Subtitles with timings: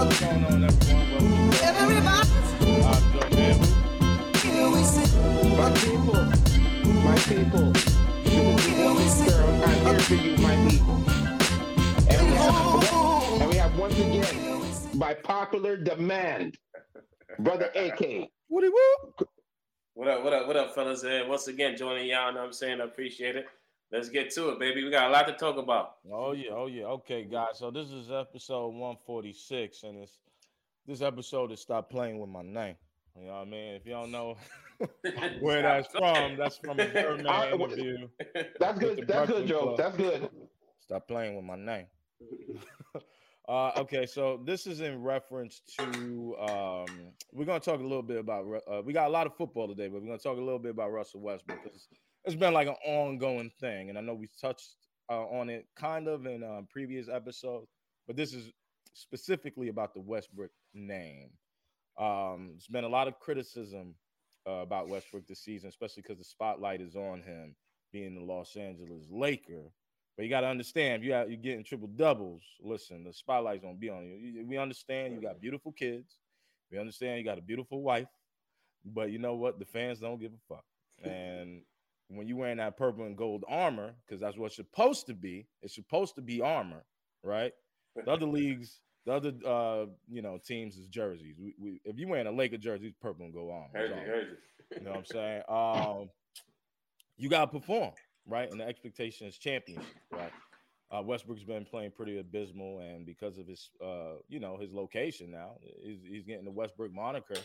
[0.00, 0.10] I'm
[9.84, 10.96] here for you, my people.
[12.08, 14.62] And we have, once again,
[14.94, 16.56] by popular demand,
[17.40, 18.30] Brother AK.
[18.48, 18.64] What
[20.08, 21.02] up, what up, what up, fellas?
[21.02, 22.80] And once again, joining y'all, know what I'm saying?
[22.80, 23.44] I appreciate it.
[23.92, 24.84] Let's get to it, baby.
[24.84, 25.96] We got a lot to talk about.
[26.12, 26.84] Oh yeah, oh yeah.
[26.84, 27.58] Okay, guys.
[27.58, 30.18] So this is episode 146, and it's
[30.86, 32.76] this episode is stop playing with my name.
[33.18, 33.74] You know what I mean?
[33.74, 34.36] If you don't know
[35.40, 38.08] where that's from, that's from a Birdman I- interview.
[38.60, 39.04] That's good.
[39.08, 39.74] That's good, Joe.
[39.76, 40.30] That's good.
[40.78, 41.86] Stop playing with my name.
[43.48, 46.86] uh, okay, so this is in reference to um,
[47.32, 49.88] we're gonna talk a little bit about uh, we got a lot of football today,
[49.88, 51.88] but we're gonna talk a little bit about Russell Westbrook because
[52.24, 54.76] it's been like an ongoing thing, and I know we touched
[55.10, 57.68] uh, on it kind of in um, previous episodes,
[58.06, 58.52] but this is
[58.94, 61.30] specifically about the Westbrook name.
[61.98, 63.94] Um, there's been a lot of criticism
[64.46, 67.54] uh, about Westbrook this season, especially because the spotlight is on him
[67.92, 69.70] being the Los Angeles Laker.
[70.16, 72.42] But you got to understand, if you got, you're getting triple doubles.
[72.62, 74.16] Listen, the spotlight's gonna be on you.
[74.16, 76.18] You- We understand you got beautiful kids.
[76.70, 78.08] We understand you got a beautiful wife.
[78.84, 79.58] But you know what?
[79.58, 80.64] The fans don't give a fuck.
[81.02, 81.62] And
[82.10, 85.74] when you wearing that purple and gold armor, because that's what's supposed to be, it's
[85.74, 86.84] supposed to be armor,
[87.22, 87.52] right?
[88.04, 91.36] The other leagues, the other uh, you know, teams is jerseys.
[91.38, 93.68] We, we if you wearing a Laker jersey, it's purple and gold armor.
[93.74, 94.76] Heard It's you, heard you.
[94.78, 95.42] You know what I'm saying?
[95.48, 96.10] Um,
[97.16, 97.92] you gotta perform,
[98.26, 98.50] right?
[98.50, 100.32] And the expectation is championship, right?
[100.92, 105.30] Uh, Westbrook's been playing pretty abysmal, and because of his, uh, you know, his location
[105.30, 107.36] now, he's, he's getting the Westbrook moniker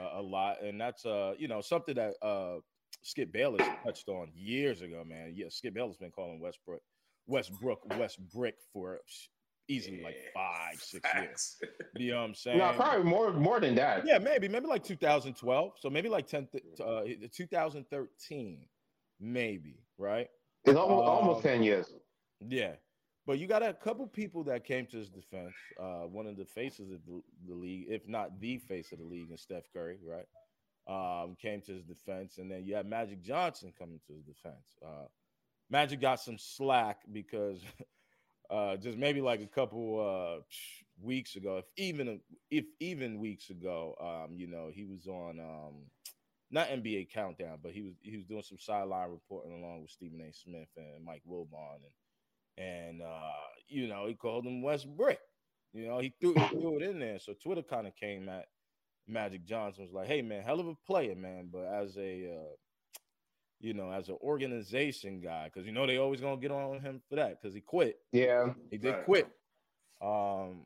[0.00, 2.56] uh, a lot, and that's, uh, you know, something that uh,
[3.02, 5.32] Skip Bayless touched on years ago, man.
[5.34, 6.82] Yeah, Skip Bayless has been calling Westbrook,
[7.26, 8.98] Westbrook, Westbrick for
[9.68, 11.26] easily like five, six years.
[11.26, 11.60] Facts.
[11.96, 12.58] You know what I'm saying?
[12.58, 14.06] No, probably more more than that.
[14.06, 15.72] Yeah, maybe, maybe like 2012.
[15.78, 17.02] So maybe like 10, th- uh,
[17.32, 18.66] 2013,
[19.20, 20.28] maybe, right?
[20.64, 21.92] It's almost Um, almost ten years.
[22.40, 22.74] Yeah.
[23.26, 25.54] But you got a couple people that came to his defense.
[25.78, 29.04] Uh, one of the faces of the, the league, if not the face of the
[29.04, 30.24] league, and Steph Curry, right?
[30.90, 34.76] Um, came to his defense, and then you had Magic Johnson coming to his defense.
[34.84, 35.06] Uh,
[35.70, 37.60] Magic got some slack because
[38.50, 40.42] uh, just maybe like a couple uh,
[41.00, 42.20] weeks ago, if even
[42.50, 45.74] if even weeks ago, um, you know, he was on um,
[46.50, 50.20] not NBA Countdown, but he was he was doing some sideline reporting along with Stephen
[50.20, 50.32] A.
[50.32, 51.78] Smith and Mike Wilbon,
[52.58, 53.30] and and uh,
[53.68, 55.20] you know he called him West Brick.
[55.72, 57.20] You know he threw, he threw it in there.
[57.20, 58.46] So Twitter kind of came at
[59.10, 62.54] Magic Johnson was like, "Hey man, hell of a player, man, but as a uh,
[63.60, 67.00] you know as an organization guy, because you know they always gonna get on him
[67.08, 67.98] for that because he quit.
[68.12, 68.54] Yeah.
[68.70, 69.04] He did Right.
[69.04, 69.28] quit.
[70.00, 70.62] Um,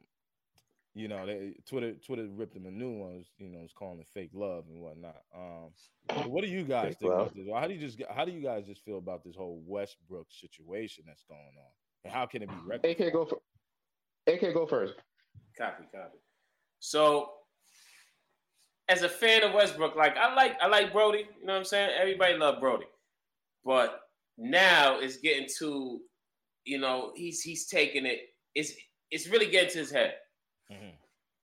[0.95, 3.17] you know, they Twitter Twitter ripped him a new one.
[3.17, 5.23] Was, you know, was calling it fake love and whatnot.
[5.35, 5.73] Um,
[6.15, 7.47] but what do you guys Fake think about this?
[7.53, 11.05] How do you just how do you guys just feel about this whole Westbrook situation
[11.07, 11.73] that's going on,
[12.05, 13.01] and how can it be rectified?
[13.09, 13.41] AK go for
[14.29, 14.95] AK go first.
[15.59, 16.19] Copy, copy.
[16.79, 17.33] So,
[18.89, 21.27] as a fan of Westbrook, like I like, I like Brody.
[21.41, 21.91] You know what I'm saying?
[21.99, 22.87] Everybody love Brody,
[23.65, 24.01] but
[24.37, 26.01] now it's getting to,
[26.65, 28.21] you know, he's he's taking it.
[28.55, 28.73] It's
[29.11, 30.15] it's really getting to his head.
[30.71, 30.93] Mhm.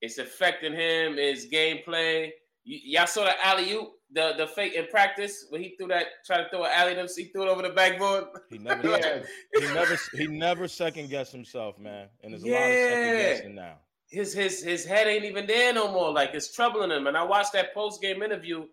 [0.00, 2.30] It's affecting him, his gameplay.
[2.66, 6.06] Y- y'all saw the alley oop, the the fake in practice when he threw that,
[6.26, 8.24] tried to throw an alley, them, he threw it over the backboard.
[8.50, 9.22] He never Yeah.
[9.54, 12.08] he never he never second guessed himself, man.
[12.22, 13.78] And there's a lot of second guessing now.
[14.12, 16.12] His his his head ain't even there no more.
[16.12, 17.06] Like it's troubling him.
[17.06, 18.66] And I watched that post game interview.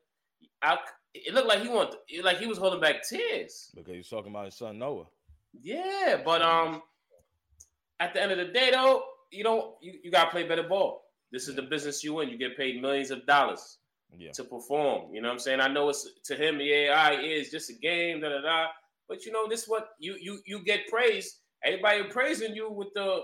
[0.61, 0.77] I
[1.13, 3.72] it looked like he want like he was holding back tears.
[3.75, 5.05] Because he's talking about his son Noah.
[5.61, 6.81] Yeah, but um,
[7.99, 11.03] at the end of the day though, you don't you, you gotta play better ball.
[11.31, 12.29] This is the business you in.
[12.29, 13.78] You get paid millions of dollars
[14.17, 14.31] Yeah.
[14.34, 15.14] to perform.
[15.14, 15.61] You know what I'm saying?
[15.61, 18.67] I know it's to him, yeah, right, it's just a game, da da da.
[19.08, 21.37] But you know, this what you you you get praised.
[21.64, 23.22] Everybody praising you with the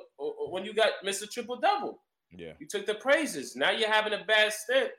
[0.49, 1.29] when you got Mr.
[1.29, 2.01] Triple Double.
[2.31, 2.53] Yeah.
[2.59, 3.55] You took the praises.
[3.55, 4.91] Now you're having a bad stint,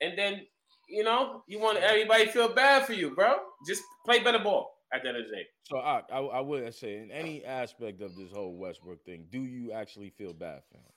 [0.00, 0.42] and then
[0.88, 3.34] you know you want everybody to feel bad for you, bro.
[3.66, 5.46] Just play better ball at the end of the day.
[5.64, 9.40] So I, I I would say in any aspect of this whole Westbrook thing, do
[9.40, 10.92] you actually feel bad for him?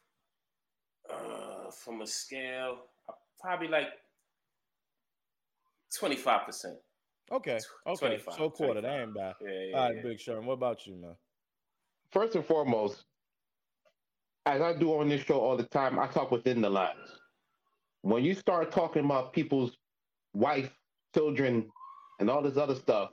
[1.09, 2.77] Uh, from a scale,
[3.09, 3.89] uh, probably like
[5.97, 6.77] twenty five percent.
[7.31, 7.59] Okay.
[7.87, 8.07] Okay.
[8.07, 8.83] 25, so quarter, 25.
[8.83, 9.35] that ain't bad.
[9.41, 10.01] Yeah, yeah, All right, yeah.
[10.01, 10.45] Big Sherman.
[10.45, 11.15] What about you, man?
[12.11, 13.05] First and foremost,
[14.45, 17.19] as I do on this show all the time, I talk within the lines.
[18.01, 19.77] When you start talking about people's
[20.33, 20.71] wife,
[21.15, 21.69] children,
[22.19, 23.11] and all this other stuff,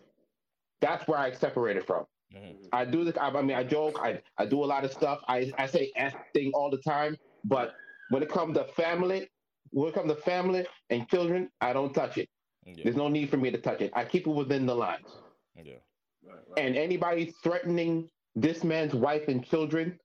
[0.81, 2.07] that's where I separate it from.
[2.35, 2.69] Mhm.
[2.73, 3.17] I do this.
[3.17, 3.99] I, I mean, I joke.
[4.03, 5.21] I, I do a lot of stuff.
[5.29, 7.17] I, I say F thing all the time.
[7.45, 7.75] But
[8.11, 9.29] when it comes to family,
[9.71, 12.29] when it comes to family and children, I don't touch it.
[12.65, 12.85] Yeah.
[12.85, 13.93] There's no need for me to touch it.
[13.95, 15.09] I keep it within the lines.
[15.55, 15.75] Yeah.
[16.23, 16.65] Right, right.
[16.65, 19.99] And anybody threatening this man's wife and children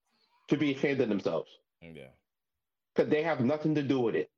[0.50, 1.50] to be ashamed of themselves.
[1.82, 2.08] Yeah.
[2.94, 4.30] because they have nothing to do with it.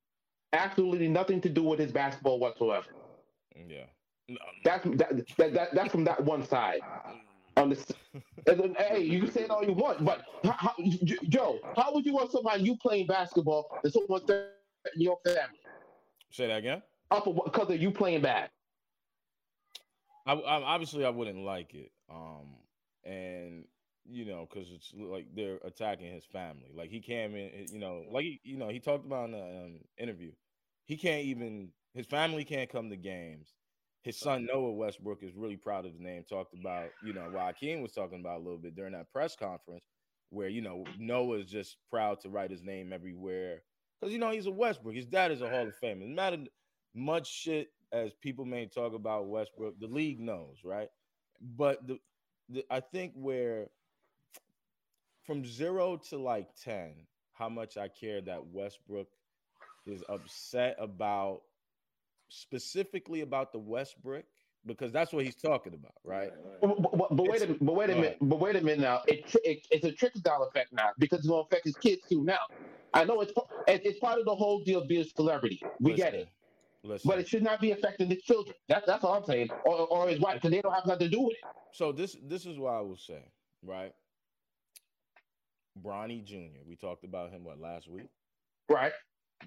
[0.54, 2.88] Absolutely nothing to do with his basketball whatsoever.
[3.68, 3.86] Yeah.
[4.64, 6.80] That's that, that, that that's from that one side.
[7.58, 7.96] On the,
[8.46, 10.74] then, hey, you can say it all you want, but how,
[11.30, 14.52] Joe, how would you want somebody you playing basketball and someone threatening
[14.96, 15.60] your family?
[16.32, 16.82] Say that again.
[17.12, 18.50] Up because of you playing bad.
[20.26, 22.56] I, I, obviously I wouldn't like it, um,
[23.04, 23.66] and
[24.10, 26.72] you know, because it's like they're attacking his family.
[26.76, 29.40] Like he came in, you know, like he, you know, he talked about in the
[29.40, 30.32] um, interview.
[30.86, 33.54] He can't even his family can't come to games
[34.06, 36.24] his son Noah Westbrook is really proud of his name.
[36.30, 39.84] Talked about, you know, Joaquin was talking about a little bit during that press conference,
[40.30, 43.64] where you know Noah is just proud to write his name everywhere
[44.00, 44.94] because you know he's a Westbrook.
[44.94, 46.08] His dad is a Hall of Famer.
[46.08, 46.38] No matter
[46.94, 50.90] much shit as people may talk about Westbrook, the league knows, right?
[51.42, 51.98] But the,
[52.48, 53.70] the I think where
[55.26, 56.94] from zero to like ten,
[57.34, 59.08] how much I care that Westbrook
[59.86, 61.42] is upset about
[62.30, 64.26] specifically about the Westbrook
[64.66, 66.32] because that's what he's talking about, right?
[66.62, 69.02] But, but, but wait a but wait a minute, but wait a minute now.
[69.08, 72.24] It, it, it's a trickle down effect now because it's gonna affect his kids too.
[72.24, 72.40] Now,
[72.94, 73.34] I know it's
[73.68, 75.62] it's part of the whole deal of being a celebrity.
[75.80, 76.06] We Listen.
[76.06, 76.30] get it.
[76.84, 77.10] Listen.
[77.10, 78.56] But it should not be affecting the children.
[78.70, 81.16] That's that's all I'm saying, or, or his wife, because they don't have nothing to
[81.16, 81.44] do with it.
[81.72, 83.24] So this this is what I will say,
[83.64, 83.94] right?
[85.84, 86.64] Bronny Jr.
[86.68, 88.10] We talked about him what last week,
[88.70, 88.94] right?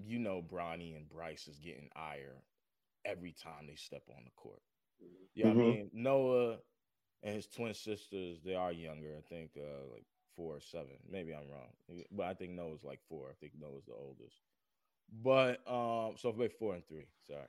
[0.06, 2.42] You know, Bronny and Bryce is getting ire
[3.04, 4.60] every time they step on the court.
[5.34, 5.60] Yeah, mm-hmm.
[5.60, 6.56] I mean Noah
[7.22, 9.14] and his twin sisters, they are younger.
[9.16, 10.04] I think uh, like
[10.36, 10.96] four or seven.
[11.10, 13.28] Maybe I'm wrong, but I think Noah's like four.
[13.30, 14.36] I think Noah's the oldest.
[15.22, 17.06] But um, so wait, four and three.
[17.26, 17.48] Sorry.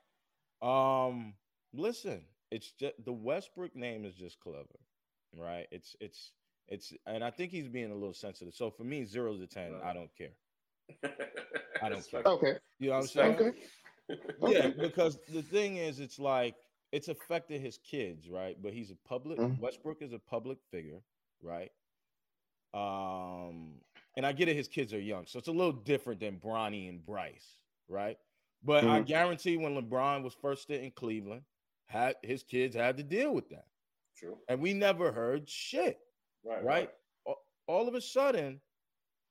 [0.61, 1.33] Um,
[1.73, 2.21] listen,
[2.51, 4.79] it's just the Westbrook name is just clever,
[5.37, 5.67] right?
[5.71, 6.31] It's it's
[6.69, 8.53] it's, and I think he's being a little sensitive.
[8.53, 10.33] So for me, zero to ten, I don't care.
[11.81, 12.23] I don't care.
[12.25, 12.55] Okay.
[12.79, 13.35] You know what I'm saying?
[13.35, 13.51] Okay
[14.47, 16.55] yeah, because the thing is, it's like
[16.91, 18.57] it's affected his kids, right?
[18.61, 19.61] But he's a public mm-hmm.
[19.61, 21.01] Westbrook is a public figure,
[21.41, 21.71] right?
[22.73, 23.75] Um,
[24.15, 26.89] and I get it, his kids are young, so it's a little different than Bronny
[26.89, 27.55] and Bryce,
[27.87, 28.17] right?
[28.63, 28.91] But mm-hmm.
[28.91, 31.41] I guarantee when LeBron was first in Cleveland,
[31.85, 33.65] had his kids had to deal with that.
[34.17, 34.37] True.
[34.47, 35.97] And we never heard shit.
[36.45, 36.63] Right.
[36.63, 36.89] Right.
[37.25, 37.35] right.
[37.67, 38.59] All of a sudden,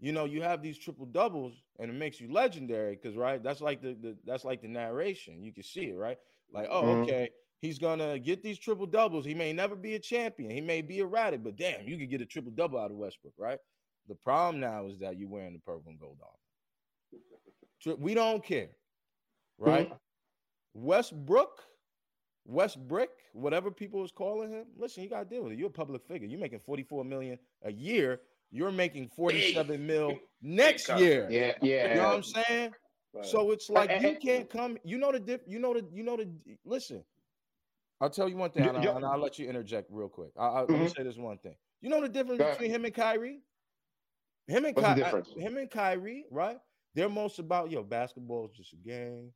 [0.00, 3.60] you know, you have these triple doubles and it makes you legendary because right, that's
[3.60, 5.42] like the, the that's like the narration.
[5.42, 6.18] You can see it, right?
[6.52, 7.02] Like, oh, mm-hmm.
[7.02, 9.24] okay, he's gonna get these triple doubles.
[9.24, 12.20] He may never be a champion, he may be erratic, but damn, you could get
[12.20, 13.58] a triple double out of Westbrook, right?
[14.08, 17.96] The problem now is that you're wearing the purple and gold on.
[18.00, 18.70] We don't care,
[19.58, 19.86] right?
[19.86, 19.96] Mm-hmm.
[20.74, 21.62] Westbrook,
[22.48, 24.64] Westbrook, whatever people is calling him.
[24.76, 25.58] Listen, you gotta deal with it.
[25.58, 26.26] You're a public figure.
[26.26, 31.28] You're making 44 million a year you're making 47 mil next year.
[31.30, 31.88] Yeah, yeah.
[31.90, 32.72] You know what I'm saying?
[33.14, 33.26] Right.
[33.26, 34.78] So it's like you can't come.
[34.84, 35.40] You know the diff.
[35.46, 35.84] You know the.
[35.92, 36.28] You know the.
[36.64, 37.02] Listen,
[38.00, 40.30] I'll tell you one thing, and I'll, and I'll let you interject real quick.
[40.38, 40.60] I, I, mm-hmm.
[40.60, 40.94] Let me mm-hmm.
[40.96, 41.54] say this one thing.
[41.80, 43.40] You know the difference between him and Kyrie.
[44.46, 45.22] Him and Kyrie.
[45.36, 46.58] Him and Kyrie, right?
[46.94, 47.82] They're most about yo.
[47.82, 49.32] Basketball is just a game.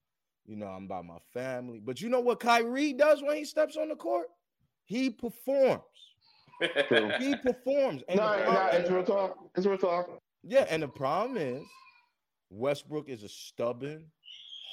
[0.47, 1.81] You know, I'm about my family.
[1.83, 4.27] But you know what Kyrie does when he steps on the court?
[4.85, 5.83] He performs
[7.19, 8.03] he performs.
[8.09, 9.37] And no, no, it's real talk.
[9.57, 10.11] It's real talk.
[10.43, 11.63] Yeah, and the problem is
[12.51, 14.07] Westbrook is a stubborn,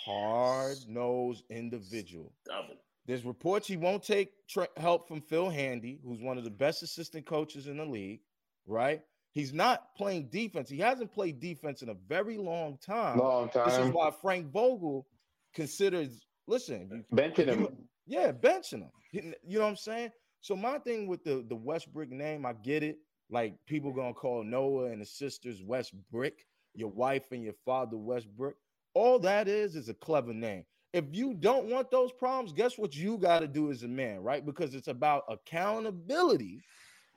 [0.05, 2.33] hard-nosed individual.
[2.45, 2.77] Stubborn.
[3.05, 6.83] There's reports he won't take tra- help from Phil Handy, who's one of the best
[6.83, 8.21] assistant coaches in the league,
[8.67, 9.01] right?
[9.31, 10.69] He's not playing defense.
[10.69, 13.17] He hasn't played defense in a very long time.
[13.17, 13.69] Long time.
[13.69, 15.07] This is why Frank Vogel
[15.53, 17.67] considers listen, benching him.
[18.05, 18.91] Yeah, benching him.
[19.11, 20.11] You know what I'm saying?
[20.41, 22.97] So my thing with the the Westbrook name, I get it.
[23.29, 26.33] Like people gonna call Noah and his sisters Westbrook,
[26.73, 28.55] your wife and your father Westbrook.
[28.93, 30.65] All that is is a clever name.
[30.93, 34.21] If you don't want those problems, guess what you got to do as a man,
[34.21, 34.43] right?
[34.43, 36.61] Because it's about accountability.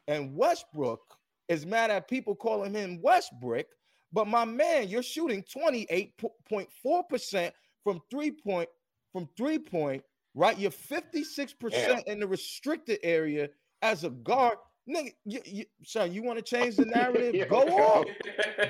[0.09, 1.01] And Westbrook
[1.49, 3.67] is mad at people calling him Westbrook,
[4.13, 7.53] but my man, you're shooting 28.4%
[7.85, 8.69] from three point
[9.13, 10.03] from three point
[10.35, 10.59] right?
[10.59, 11.99] You're 56% Damn.
[12.07, 13.49] in the restricted area
[13.83, 14.59] as a guard.
[14.89, 17.49] Nigga, you, you, son, you want to change the narrative?
[17.51, 18.07] Go off.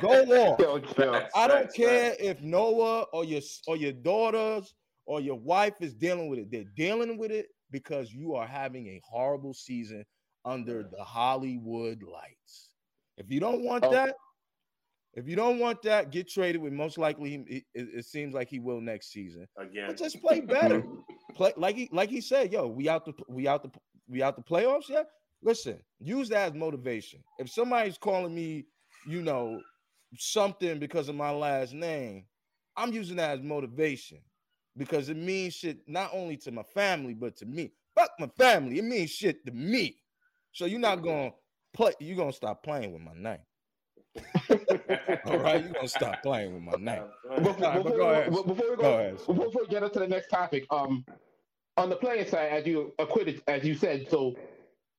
[0.01, 0.23] Go
[1.15, 1.31] off.
[1.35, 4.75] I don't care if Noah or your or your daughters
[5.07, 6.51] or your wife is dealing with it.
[6.51, 10.05] They're dealing with it because you are having a horrible season
[10.45, 12.75] under the Hollywood lights.
[13.17, 13.91] If you don't want oh.
[13.93, 14.17] that,
[15.15, 18.59] if you don't want that, get traded with most likely it, it, seems like he
[18.59, 19.47] will next season.
[19.59, 20.83] Again, but just play better.
[21.35, 23.71] play like he like he said, yo, we out the we out the
[24.09, 24.89] we out the playoffs.
[24.89, 25.03] Yeah,
[25.43, 27.23] listen, use that as motivation.
[27.39, 28.65] If somebody's calling me,
[29.07, 29.61] you know,
[30.17, 32.25] something because of my last name,
[32.77, 34.19] I'm using that as motivation
[34.79, 37.73] because it means shit not only to my family but to me.
[37.95, 39.97] Fuck my family, it means shit to me.
[40.53, 41.33] So you're not gonna
[41.75, 41.93] play.
[42.01, 43.45] You're gonna stop playing with my name.
[45.27, 47.05] All right, you're gonna stop playing with my name.
[47.43, 48.31] Before, right, before, go ahead.
[48.31, 51.05] before we go, Go before we get into the next topic, um,
[51.77, 54.35] on the playing side, as you acquitted, as you said so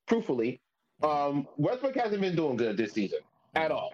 [0.08, 0.62] truthfully,
[1.03, 3.20] um, Westbrook hasn't been doing good this season
[3.55, 3.91] at all.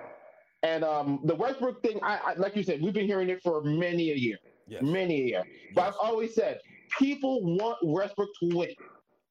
[0.63, 3.61] And um, the Westbrook thing, I, I like you said, we've been hearing it for
[3.63, 4.83] many a year, Yes.
[4.83, 5.43] many a year.
[5.75, 6.59] But I've always said
[6.97, 8.73] people want Westbrook to win.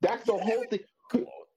[0.01, 0.81] That's the whole thing.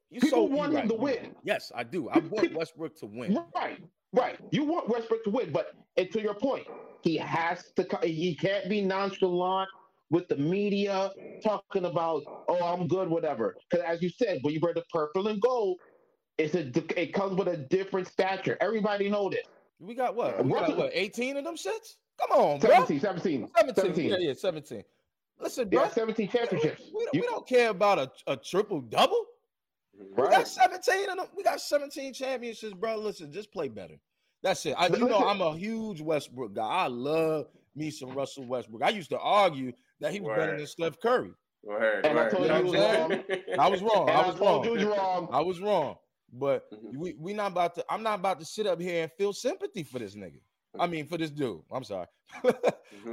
[0.09, 0.89] You People so want him right.
[0.89, 1.35] to win.
[1.43, 2.09] Yes, I do.
[2.09, 3.39] I want Westbrook to win.
[3.55, 3.79] Right,
[4.13, 4.37] right.
[4.51, 6.65] You want Westbrook to win, but and to your point,
[7.01, 7.87] he has to.
[8.03, 9.69] He can't be nonchalant
[10.09, 11.11] with the media
[11.43, 13.55] talking about, "Oh, I'm good," whatever.
[13.69, 15.77] Because as you said, when you wear the purple and gold,
[16.37, 16.71] it's a.
[16.99, 18.57] It comes with a different stature.
[18.61, 19.41] Everybody know this.
[19.79, 20.43] We got what?
[20.45, 20.91] We got what?
[20.93, 21.95] 18 of them shits?
[22.19, 22.69] Come on, bro.
[22.69, 23.75] 17, 17, 17.
[23.75, 24.09] 17.
[24.11, 24.83] Yeah, yeah, 17.
[25.39, 25.81] Listen, bro.
[25.83, 26.81] Yeah, 17 championships.
[26.93, 29.25] We, don't- You- we don't care about a, a triple double.
[30.15, 31.25] We got 17 of them.
[31.35, 32.97] We got 17 championships, bro.
[32.97, 33.95] Listen, just play better.
[34.43, 34.75] That's it.
[34.77, 36.67] I, you know, I'm a huge Westbrook guy.
[36.67, 38.81] I love me some Russell Westbrook.
[38.83, 41.31] I used to argue that he was better than Steph Curry.
[41.63, 43.23] Word, And I told you you was wrong.
[43.59, 44.09] I was wrong.
[44.09, 44.79] And I I was told wrong.
[44.79, 45.29] you wrong.
[45.31, 45.95] I was wrong.
[46.33, 46.95] But Mhm.
[46.97, 47.85] we we not about to.
[47.89, 50.39] I'm not about to sit up here and feel sympathy for this nigga.
[50.79, 51.61] I mean, for this dude.
[51.71, 52.07] I'm sorry.
[52.43, 52.53] I'm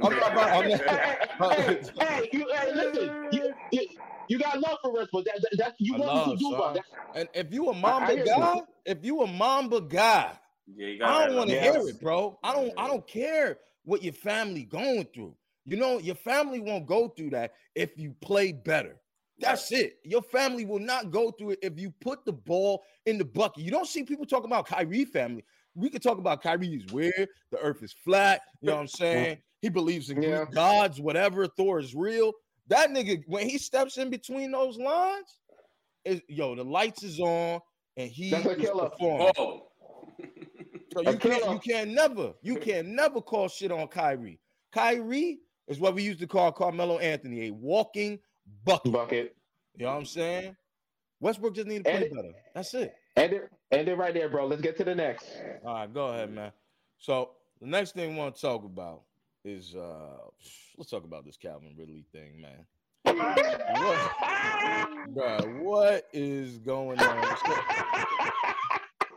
[0.01, 0.79] not about- I'm not-
[1.59, 3.87] hey, hey, hey, you, hey, listen, you, you,
[4.27, 5.25] you got love for Westbrook.
[5.25, 6.57] That, that, that's you I want love, to do, son.
[6.59, 6.73] bro.
[6.73, 6.83] That,
[7.15, 8.25] And if you a I Mamba hear you.
[8.25, 10.31] guy, if you a Mamba guy,
[10.67, 12.37] Yeah, you I don't want to hear it, bro.
[12.43, 12.71] I don't.
[12.77, 15.35] I don't care what your family going through.
[15.65, 18.97] You know, your family won't go through that if you play better.
[19.39, 19.99] That's it.
[20.03, 23.63] Your family will not go through it if you put the ball in the bucket.
[23.63, 25.45] You don't see people talking about Kyrie family.
[25.75, 27.27] We could talk about Kyrie is weird.
[27.51, 28.41] The earth is flat.
[28.61, 29.37] You know what I'm saying?
[29.61, 30.45] He believes in Yeah.
[30.51, 31.47] Gods, whatever.
[31.47, 32.33] Thor is real.
[32.69, 35.27] That nigga, when he steps in between those lines,
[36.05, 37.59] is yo, the lights is on
[37.97, 38.89] and he That's a is killer.
[38.89, 39.31] performing.
[39.37, 39.65] Oh.
[40.91, 41.53] So you can't, killer.
[41.53, 44.39] you can never, you can never call shit on Kyrie.
[44.71, 48.17] Kyrie is what we used to call Carmelo Anthony, a walking
[48.65, 48.91] bucket.
[48.91, 49.35] bucket.
[49.77, 50.55] You know what I'm saying?
[51.19, 52.31] Westbrook just need to play And it- better.
[52.55, 52.95] That's it.
[53.17, 54.47] End it, end it right there, bro.
[54.47, 55.27] Let's get to the next.
[55.63, 56.51] All right, go ahead, man.
[56.97, 59.03] So the next thing we want to talk about
[59.45, 60.17] is uh
[60.77, 62.65] let's talk about this Calvin Ridley thing, man.
[63.05, 64.11] What,
[65.13, 67.17] bro, what is going on?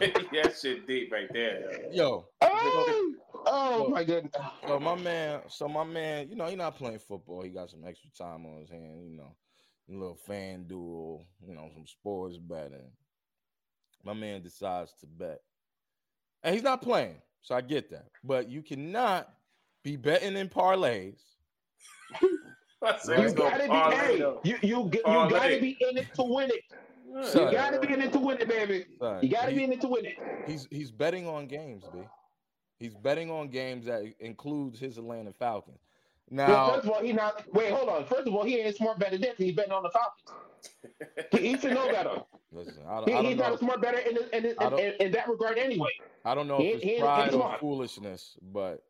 [0.00, 0.32] shit deep.
[0.44, 1.82] that shit deep right there.
[1.92, 1.92] yo.
[1.92, 3.14] Yo, Oh,
[3.46, 4.32] oh So- my goodness.
[4.66, 7.42] So my man, so my man, you know, he's not playing football.
[7.42, 9.34] He got some extra time on his hand, you know,
[9.88, 12.90] a little FanDuel, you know, some sports betting.
[14.04, 15.40] My man decides to bet.
[16.42, 18.06] And he's not playing, so I get that.
[18.24, 19.28] But you cannot
[19.82, 21.18] be betting in parlays.
[23.08, 27.26] You gotta be, hey, you you you gotta be in it to win it.
[27.26, 27.46] Son.
[27.46, 28.84] You gotta be in it to win it, baby.
[29.00, 30.16] Son, You gotta he- be in it to win it.
[30.46, 31.98] he's he's betting on games, B.
[32.78, 35.80] He's betting on games that includes his Atlanta Falcons.
[36.30, 37.42] Well, Now, first of all, he not.
[37.52, 38.04] Wait, hold on.
[38.04, 40.30] First of all, he ain't smart better than he's betting on the Falcons.
[41.32, 42.22] He, he should know better.
[42.52, 43.54] listen, I don't, He, I he's don't not know.
[43.54, 45.90] a smart better in, in, in, in, that regard anyway.
[46.24, 48.82] I don't know He if it's pride or foolishness, but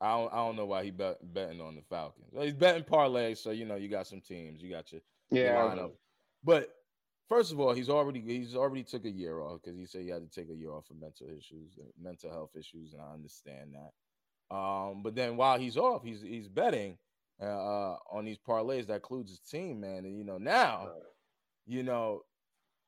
[0.00, 2.26] I don't, I don't know why he bet, betting on the Falcons.
[2.32, 5.44] Well, He's betting parlay, so you know you got some teams, you got your, your
[5.44, 5.54] Yeah.
[5.54, 5.92] lineup.
[6.42, 6.70] But
[7.28, 10.08] first of all, he's already he's already took a year off because he said he
[10.08, 13.74] had to take a year off for mental issues, mental health issues, and I understand
[13.74, 14.54] that.
[14.54, 16.98] Um, but then while he's off, he's he's betting
[17.42, 20.04] uh, on these parlays that includes his team, man.
[20.04, 20.88] And you know now,
[21.66, 22.22] you know,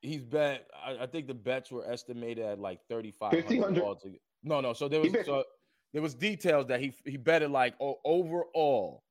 [0.01, 0.67] he's bet.
[0.85, 4.73] I, I think the bets were estimated at like thirty five hundred No, no.
[4.73, 5.43] So there was so
[5.93, 9.03] there was details that he he betted like overall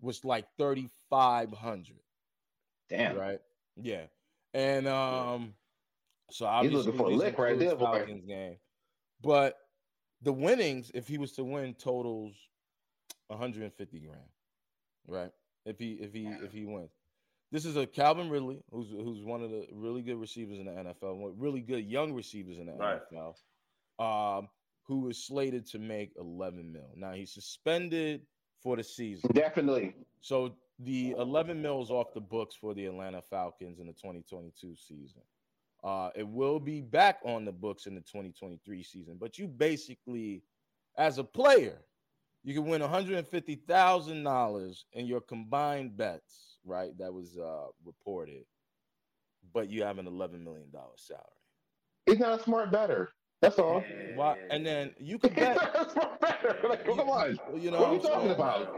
[0.00, 2.00] was like thirty five hundred,
[2.88, 3.16] Damn.
[3.16, 3.40] right?
[3.76, 4.04] Yeah,
[4.52, 5.54] and um,
[6.30, 7.76] so He's obviously looking for a lick right there.
[7.76, 8.56] Falcons game,
[9.22, 9.56] but
[10.22, 12.34] the winnings, if he was to win, totals
[13.28, 14.20] one hundred and fifty grand,
[15.06, 15.30] right?
[15.64, 16.90] If he if he if he wins.
[17.50, 20.72] This is a Calvin Ridley, who's who's one of the really good receivers in the
[20.72, 23.00] NFL, one- really good young receivers in the Right.
[23.12, 23.36] NFL,
[24.38, 24.48] um,
[24.86, 26.90] who is slated to make 11 mil.
[26.96, 28.22] Now he's suspended
[28.62, 29.94] for the season, Definitely.
[30.20, 35.22] so the 11 mils off the books for the Atlanta Falcons in the 2022 season.
[35.84, 40.42] Uh, it will be back on the books in the 2023 season, but you basically,
[40.96, 41.84] as a player,
[42.42, 46.96] you can win $150,000 in your combined bets, right?
[46.98, 48.44] That was uh, reported,
[49.52, 51.24] but you have an $11 million salary.
[52.06, 53.14] He's not a smart better.
[53.40, 53.84] That's all.
[54.06, 54.36] Why?
[54.50, 55.62] And then you can bet.
[56.62, 57.38] like, come on.
[57.54, 58.30] You know what are you I'm talking saying?
[58.30, 58.68] about?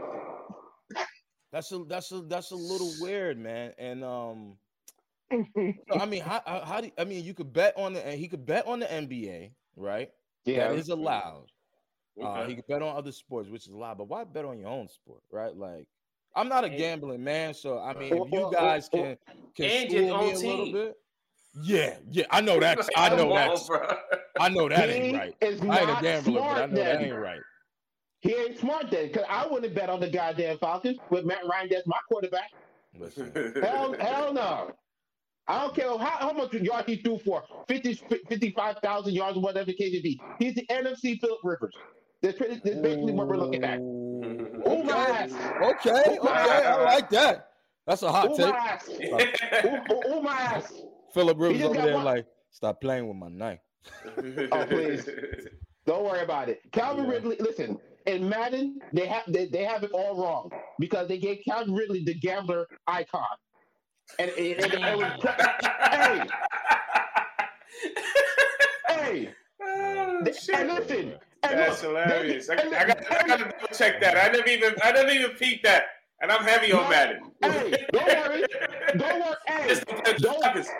[1.51, 3.73] That's a that's a that's a little weird, man.
[3.77, 4.57] And um,
[5.91, 8.27] I mean, how, how how do you, I mean you could bet on the he
[8.27, 10.11] could bet on the NBA, right?
[10.45, 11.51] yeah, That is allowed.
[12.21, 13.97] Uh, he could bet on other sports, which is allowed.
[13.97, 15.55] But why bet on your own sport, right?
[15.55, 15.85] Like,
[16.35, 19.17] I'm not a gambling man, so I mean, if you guys can
[19.55, 20.73] can and school me a little team.
[20.73, 20.95] bit.
[21.63, 22.79] Yeah, yeah, I know that.
[22.97, 23.99] I know on, that.
[24.39, 25.35] I know that he ain't right.
[25.41, 27.05] is I ain't a not gambler, but I smart know that then.
[27.09, 27.39] ain't right.
[28.21, 31.71] He ain't smart then, because I wouldn't bet on the goddamn Falcons with Matt Ryan
[31.73, 32.49] as my quarterback.
[32.97, 33.31] Listen,
[33.61, 34.71] Hell, hell no.
[35.47, 37.93] I don't care how, how much yards he threw for 50,
[38.27, 40.19] 55,000 yards or whatever the case may be.
[40.39, 41.75] He's the NFC Philip Rivers.
[42.25, 43.79] That's, pretty, that's basically what we're looking at.
[43.79, 45.29] Ooh, Ooh, my.
[45.61, 46.27] Okay, okay,
[46.65, 47.49] I like that.
[47.85, 48.49] That's a hot Ooh, take.
[48.49, 48.89] my ass.
[48.89, 50.73] Ooh, ooh, ooh, my ass.
[51.13, 53.59] Philip Rivers just over there, one- like, stop playing with my knife.
[54.51, 55.07] Oh, please.
[55.85, 56.61] Don't worry about it.
[56.71, 57.11] Calvin Yeah.
[57.11, 57.77] Ridley, listen,
[58.07, 62.03] in Madden, they have they, they have it all wrong because they gave Calvin Ridley
[62.03, 63.23] the gambler icon.
[64.17, 65.11] And, and, and it was
[65.91, 66.23] hey,
[68.87, 69.29] hey,
[69.61, 71.19] Oh, th- and listen, and
[71.51, 72.49] That's look, hilarious.
[72.49, 74.17] I, they- I got I got to double check that.
[74.17, 75.83] I never even I never even peeked that,
[76.21, 77.31] and I'm heavy on No, Madden.
[77.41, 78.43] hey, don't worry,
[78.97, 79.81] don't worry, hey,
[80.17, 80.67] don't-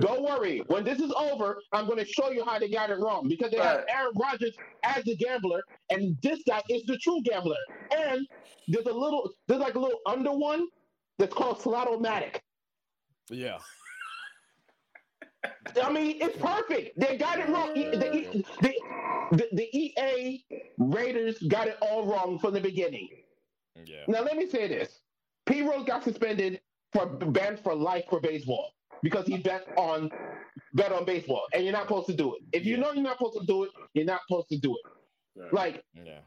[0.00, 0.60] Don't worry.
[0.66, 3.52] When this is over, I'm going to show you how they got it wrong because
[3.52, 7.56] they have Aaron Rodgers as the gambler, and this guy is the true gambler.
[7.96, 8.26] And
[8.66, 10.66] there's a little, there's like a little under one
[11.18, 12.40] that's called Slot-O-Matic.
[13.30, 13.58] Yeah.
[15.82, 16.98] I mean, it's perfect.
[16.98, 17.74] They got it wrong.
[17.74, 18.74] The, the,
[19.32, 20.44] the, the EA
[20.78, 23.08] Raiders got it all wrong from the beginning.
[23.84, 24.04] Yeah.
[24.08, 25.00] Now, let me say this.
[25.46, 25.62] P.
[25.62, 26.60] Rose got suspended
[26.92, 30.10] for banned for life for baseball because he bet on
[30.74, 32.42] bet on baseball, and you're not supposed to do it.
[32.52, 35.52] If you know you're not supposed to do it, you're not supposed to do it.
[35.52, 36.20] Like Yeah.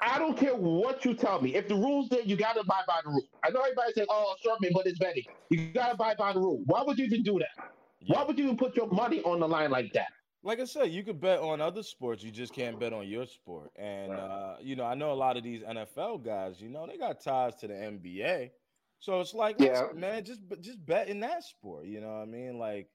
[0.00, 1.54] I don't care what you tell me.
[1.54, 3.28] If the rules there, you got to abide by the rule.
[3.44, 5.24] I know everybody say, "Oh, short me," but it's betting.
[5.50, 6.62] You got to abide by the rule.
[6.66, 7.72] Why would you even do that?
[8.04, 8.16] Yeah.
[8.18, 10.08] Why would you even put your money on the line like that?
[10.44, 12.24] like I said, you could bet on other sports.
[12.24, 13.70] You just can't bet on your sport.
[13.76, 14.18] And Right.
[14.18, 16.60] uh, you know, I know a lot of these NFL guys.
[16.60, 18.50] You know, they got ties to the NBA.
[18.98, 19.86] So it's like, Yeah.
[19.94, 21.86] man, just just bet in that sport.
[21.86, 22.58] You know what I mean?
[22.58, 22.88] Like,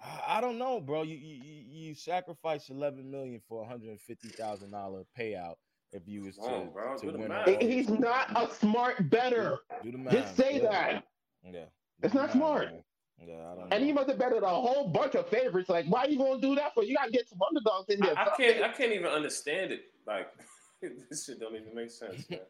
[0.00, 1.02] I, I don't know, bro.
[1.02, 5.56] You you, you you sacrifice eleven million for a hundred and fifty thousand dollar payout
[5.92, 6.96] if you was to, Come bro.
[6.98, 7.28] to win.
[7.28, 7.48] math.
[7.60, 9.58] He's not a smart better.
[9.82, 10.12] Do the math.
[10.12, 10.70] Just say yeah.
[10.70, 11.04] that.
[11.44, 11.64] Yeah.
[12.02, 12.72] It's not math, smart.
[12.72, 12.84] man.
[13.26, 15.68] Yeah, I don't And he must have betted a whole bunch of favorites.
[15.68, 16.82] Like, why you gonna do that for?
[16.84, 18.18] You gotta get some underdogs in there.
[18.18, 19.82] I, I can't I can't even understand it.
[20.06, 20.28] Like
[21.10, 22.40] this shit don't even make sense, man.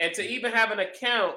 [0.00, 1.36] and to even have an account,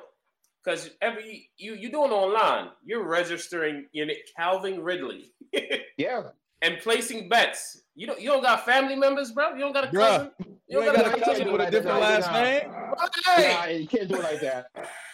[0.63, 5.31] because every you you doing online, you're registering in it Calvin Ridley
[5.97, 6.23] Yeah.
[6.61, 7.81] and placing bets.
[7.95, 9.53] You don't you don't got family members, bro.
[9.53, 10.31] You don't got a Bruh,
[10.69, 10.83] cousin.
[10.83, 12.41] You ain't got got a a cousin cousin with a different that, last nah.
[12.41, 12.61] name?
[13.35, 14.67] Hey, Nah, you can't do it like that.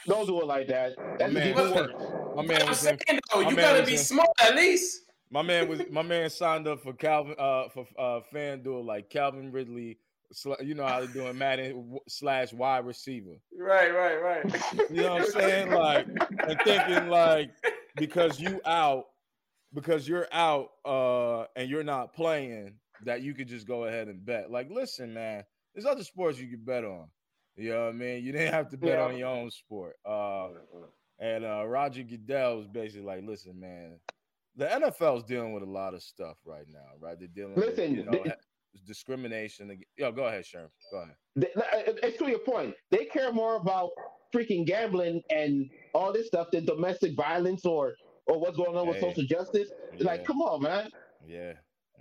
[0.07, 0.93] Don't do it like that.
[1.19, 1.87] That's man, even listen.
[1.87, 2.11] worse.
[2.35, 2.97] My man I'm was in
[3.33, 5.01] though, my you man gotta was be in- smart at least.
[5.29, 9.51] My man was my man signed up for Calvin uh for uh FanDuel like Calvin
[9.51, 9.97] Ridley.
[10.61, 13.35] You know how they're doing Madden slash wide receiver.
[13.57, 14.89] Right, right, right.
[14.89, 15.71] You know what I'm saying?
[15.71, 16.07] Like
[16.47, 17.51] and thinking like
[17.95, 19.07] because you out
[19.73, 24.25] because you're out uh and you're not playing that you could just go ahead and
[24.25, 24.51] bet.
[24.51, 27.07] Like listen, man, there's other sports you could bet on.
[27.57, 28.23] You know what I mean?
[28.23, 29.05] You didn't have to bet Yeah.
[29.05, 29.95] on your own sport.
[30.05, 30.49] Uh
[31.19, 33.99] and uh, Roger Goodell was basically like, "Listen, man,
[34.55, 37.17] the NFL is dealing with a lot of stuff right now, right?
[37.19, 38.33] They're dealing Listen, with you know, they-
[38.87, 39.77] discrimination.
[39.97, 40.67] Yo, go ahead, Sherm.
[40.91, 41.15] Go ahead.
[41.35, 41.51] They-
[42.07, 42.73] It's to your point.
[42.89, 43.91] They care more about
[44.33, 47.93] freaking gambling and all this stuff than domestic violence or
[48.27, 49.69] or what's going on with social justice.
[49.93, 50.89] It's Like, come on, man.
[51.27, 51.53] Yeah,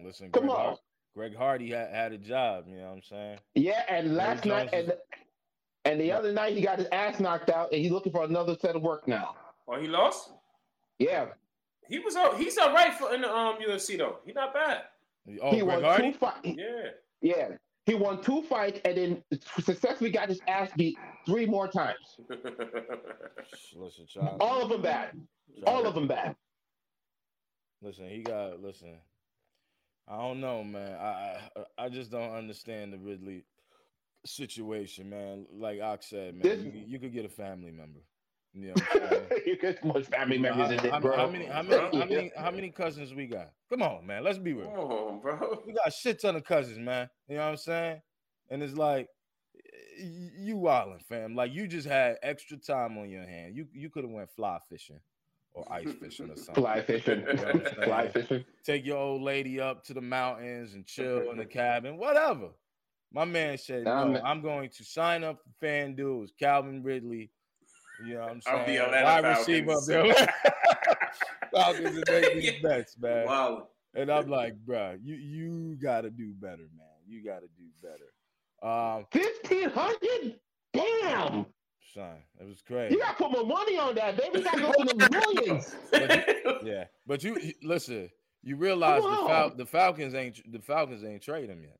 [0.03, 0.65] listen, Come Greg, on.
[0.67, 0.79] Har-
[1.15, 2.65] Greg Hardy had, had a job.
[2.69, 3.39] You know what I'm saying?
[3.55, 4.93] Yeah, and last Jones night and
[5.85, 8.57] and the other night he got his ass knocked out and he's looking for another
[8.61, 9.35] set of work now.
[9.67, 10.31] Oh, he lost.
[10.99, 11.27] Yeah.
[11.89, 14.19] He was all, he's all right for in the um UFC though.
[14.25, 14.83] He not bad.
[15.43, 16.13] Oh, he Greg won Hardy.
[16.13, 16.39] two fights.
[16.45, 16.91] Yeah.
[17.23, 17.49] Yeah.
[17.87, 19.23] He won two fights and then
[19.61, 20.97] successfully got his ass beat
[21.27, 22.17] three more times.
[23.75, 24.37] Listen, child.
[24.41, 25.19] All of them bad.
[25.67, 26.37] All of them bad.
[27.83, 28.99] Listen, he got listen.
[30.11, 30.93] I don't know, man.
[30.99, 33.45] I I, I just don't understand the Ridley
[34.27, 35.47] situation, man.
[35.53, 38.01] Like Ox said, man, This- you, you could get a family member.
[38.53, 41.17] You know what I'm you get much family members in how, this, how- bro.
[41.17, 43.53] how many, how many, how many, how many cousins we got?
[43.71, 44.25] Come on, man.
[44.25, 44.67] Let's be real.
[44.67, 45.63] Come on, bro.
[45.65, 47.09] We got a shit ton of cousins, man.
[47.29, 48.01] You know what I'm saying?
[48.51, 49.07] And it's like
[50.03, 51.37] y- you wildin', fam.
[51.37, 53.55] Like you just had extra time on your hand.
[53.55, 54.99] You you could have went fly fishing.
[55.53, 56.55] Or ice fishing or something.
[56.55, 57.21] Fly fishing.
[57.21, 57.75] You know what I'm saying?
[57.85, 58.45] Fly fishing.
[58.65, 62.49] Take your old lady up to the mountains and chill in the cabin, whatever.
[63.13, 64.23] My man said, Nah, no, man.
[64.25, 66.25] I'm going to sign up for FanDuel.
[66.25, 67.31] It Calvin Ridley.
[68.07, 68.59] You know what I'm saying?
[68.61, 70.17] I'll be Atlanta Wide receiver of Falcons.
[70.17, 73.27] the Falcons and make these bets, man.
[73.27, 73.67] wow.
[73.95, 76.87] And I'm like, bro, you you gotta do better, man.
[77.09, 78.13] You gotta do better.
[78.63, 80.39] Um, Fifteen hundred?
[80.73, 81.47] Damn.
[81.95, 82.95] Son, it was crazy.
[82.95, 84.39] You gotta put more money on that, baby.
[84.39, 85.75] You gotta go to the millions.
[86.63, 88.11] Yeah, but you you- listen.
[88.43, 91.77] You realize the, Fal- the Falcons ain't the Falcons ain't trade him yet.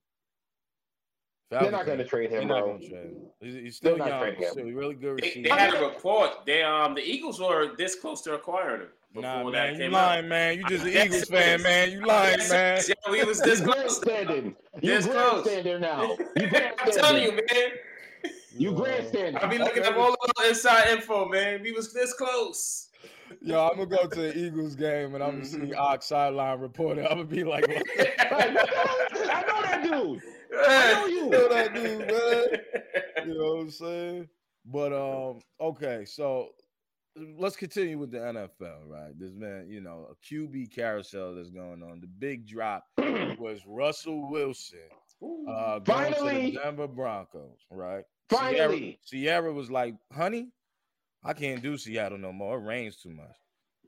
[1.51, 2.75] They're not gonna ain't- trade they're him, not bro.
[2.77, 3.17] gonna trade him.
[3.41, 4.21] He's, he's still They're young.
[4.21, 4.51] trading him.
[4.53, 5.49] Still really good They, receiver.
[5.49, 6.31] they had a report.
[6.47, 9.79] They um the Eagles were this close to acquiring him before Nah, that man, you
[9.81, 10.29] came lying, out.
[10.29, 10.59] man.
[10.59, 11.91] You just an Eagles fan, man.
[11.93, 12.81] You lying, Yes, man.
[12.89, 13.99] Yeah, we was this close.
[13.99, 14.55] grandstanding.
[14.83, 15.43] You This close.
[15.43, 16.17] grandstanding now.
[16.37, 17.71] You I'm telling you, man.
[18.57, 18.77] You Yo.
[18.77, 19.37] grandstanding.
[19.37, 19.89] I be looking Okay.
[19.91, 21.63] up all the little inside info, man.
[21.63, 22.89] We was this close.
[23.41, 25.77] Yo, I'm gonna go to the Eagles game and I'm gonna see Mhm.
[25.77, 27.03] Ox sideline reporter.
[27.03, 29.29] I'm gonna be like, what Like, what the hell is this?
[29.29, 30.23] I know that dude.
[30.67, 31.25] I know you.
[31.27, 33.27] I know that dude, man?
[33.27, 34.29] You know what I'm saying?
[34.65, 36.51] But um, okay, so
[37.17, 39.13] let's continue with the NFL, right?
[39.19, 42.01] There's been, you know, a QB carousel that's going on.
[42.01, 44.79] The big drop was Russell Wilson
[45.23, 46.51] uh going to Finally.
[46.53, 48.05] the Denver Broncos, right?
[48.29, 48.99] Finally.
[49.05, 50.49] Ciara, Ciara was like, honey,
[51.25, 52.59] I can't do Seattle no more.
[52.59, 53.27] It rains too much.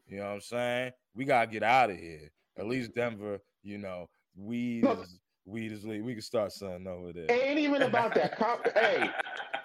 [0.06, 0.92] You know what I'm saying?
[1.14, 2.30] We gotta get out of here.
[2.58, 6.06] At least Denver, you know, weed is weed is legal.
[6.06, 7.24] We can start something over there.
[7.24, 8.36] It ain't even about that.
[8.38, 9.10] Comp- hey,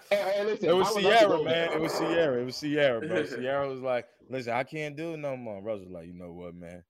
[0.09, 0.69] hey, hey, listen.
[0.69, 1.73] It was I would love to Ciara, man.
[1.73, 2.41] It was Ciara.
[2.41, 3.23] It was Ciara, bro.
[3.41, 5.61] Ciara was like, listen, I can't do it no more.
[5.61, 6.83] Russ was like, you know what, man?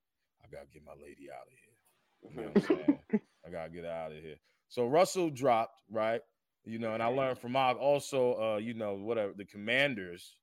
[0.43, 2.29] I gotta get my lady out of here.
[2.29, 3.21] You know what I'm saying?
[3.47, 4.37] I gotta get out of here.
[4.69, 6.21] So Russell dropped, right?
[6.65, 10.35] You know, and I learned from Og also, uh, you know, whatever the commanders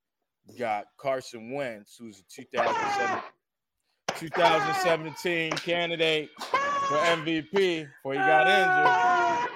[0.59, 3.23] got Carson Wentz, who's a 2007,
[4.17, 9.51] 2017 candidate for MVP before he got injured.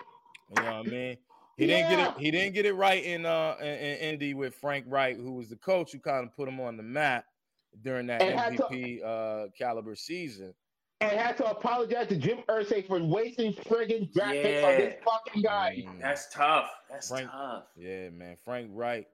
[0.51, 1.17] You know what I mean?
[1.57, 2.15] He didn't get it.
[2.19, 5.49] He didn't get it right in uh in, in Indy with Frank Reich, who was
[5.49, 7.25] the coach who kind of put him on the map
[7.83, 10.55] during that had to- MVP uh caliber season.
[11.01, 15.43] And had to apologize to Jim Irsay for wasting friggin' draft picks on this fucking
[15.43, 15.85] guy.
[15.87, 16.71] Mm, That's tough.
[16.91, 17.65] That's Frank- tough.
[17.77, 18.37] yeah, man.
[18.45, 19.07] Frank Reich,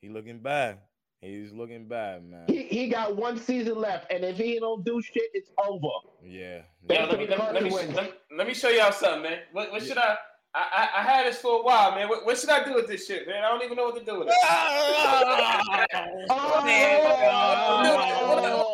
[0.00, 0.78] he looking bad.
[1.20, 2.46] He's looking bad, man.
[2.48, 5.88] He, he got one season left, and if he don't do shit, it's over.
[6.24, 6.62] Yeah.
[6.88, 7.04] Yeah, yeah.
[7.06, 9.38] let me let me, let me, let me, show y'all something, man.
[9.52, 10.16] What, what should I,
[10.54, 10.60] I?
[10.94, 12.08] I I had this for a while, man.
[12.08, 13.42] What, what should I do with this shit, man?
[13.44, 14.34] I don't even know what to do with it.
[16.30, 16.62] Oh, Oh,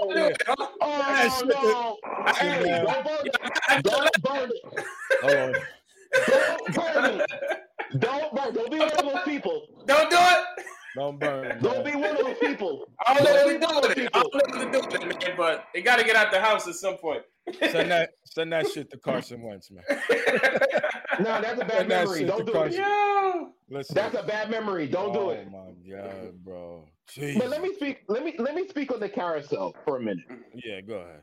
[0.08, 0.14] no.
[0.14, 0.36] That
[0.80, 1.96] Oh, shit- no.
[2.34, 2.84] Hey, man.
[2.84, 3.36] don't burn it.
[3.82, 4.62] Don't burn it.
[6.26, 7.30] Don't burn it.
[8.00, 8.54] Don't burn.
[8.54, 9.66] Don't be one of those people.
[9.86, 10.64] Don't do it.
[10.98, 11.62] Don't burn.
[11.62, 12.84] Don't be one of those people.
[13.06, 14.10] I don't know what to Don't be with it.
[14.14, 14.40] I don't know
[14.80, 15.36] what to do with it, man.
[15.36, 17.22] But it got to get out the house at some point.
[17.70, 19.84] Send that send that shit to Carson Wentz, man.
[21.20, 22.24] No, that's a bad And memory.
[22.24, 22.80] Don't do Carson.
[22.80, 22.86] it.
[22.86, 23.48] Yo.
[23.70, 23.94] Listen.
[23.94, 24.86] That's a bad memory.
[24.86, 25.50] Don't do oh it.
[25.50, 26.86] my god, bro.
[27.16, 28.02] But let me speak.
[28.08, 30.24] Let me let me speak on the carousel for a minute.
[30.54, 31.22] Yeah, go ahead.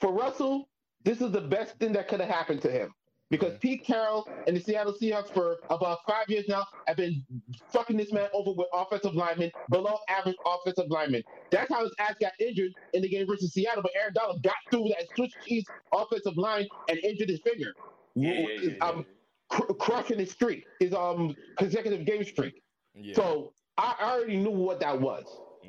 [0.00, 0.70] For Russell,
[1.04, 2.94] this is the best thing that could have happened to him
[3.30, 3.58] because.
[3.60, 7.24] Pete Carroll and the Seattle Seahawks for about five years now have been
[7.72, 11.22] fucking this man over with offensive linemen, below average offensive linemen.
[11.50, 13.82] That's how his ass got injured in the game versus Seattle.
[13.82, 17.74] But Aaron Donald got through that Swiss cheese offensive line and injured his finger.
[18.14, 18.84] Yeah, yeah, yeah.
[18.84, 19.06] Um,
[19.50, 22.62] cr- crushing his streak, his um consecutive game streak.
[22.94, 23.14] Yeah.
[23.14, 25.24] So I already knew what that was.